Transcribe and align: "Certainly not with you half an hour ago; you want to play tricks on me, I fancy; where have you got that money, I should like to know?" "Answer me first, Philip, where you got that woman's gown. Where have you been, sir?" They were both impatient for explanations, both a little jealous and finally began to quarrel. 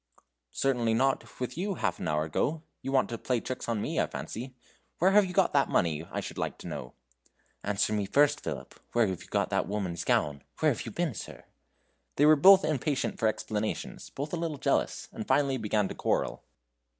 "Certainly 0.49 0.95
not 0.95 1.39
with 1.39 1.55
you 1.59 1.75
half 1.75 1.99
an 1.99 2.07
hour 2.07 2.23
ago; 2.23 2.63
you 2.81 2.91
want 2.91 3.07
to 3.09 3.19
play 3.19 3.39
tricks 3.39 3.69
on 3.69 3.79
me, 3.83 3.99
I 3.99 4.07
fancy; 4.07 4.55
where 4.97 5.11
have 5.11 5.25
you 5.27 5.31
got 5.35 5.53
that 5.53 5.69
money, 5.69 6.03
I 6.11 6.21
should 6.21 6.39
like 6.39 6.57
to 6.57 6.67
know?" 6.67 6.95
"Answer 7.63 7.93
me 7.93 8.07
first, 8.07 8.41
Philip, 8.41 8.73
where 8.93 9.05
you 9.05 9.15
got 9.27 9.51
that 9.51 9.67
woman's 9.67 10.03
gown. 10.03 10.43
Where 10.59 10.71
have 10.71 10.87
you 10.87 10.91
been, 10.91 11.13
sir?" 11.13 11.43
They 12.15 12.25
were 12.25 12.35
both 12.35 12.65
impatient 12.65 13.19
for 13.19 13.27
explanations, 13.27 14.09
both 14.09 14.33
a 14.33 14.37
little 14.37 14.57
jealous 14.57 15.07
and 15.11 15.27
finally 15.27 15.57
began 15.57 15.87
to 15.89 15.93
quarrel. 15.93 16.43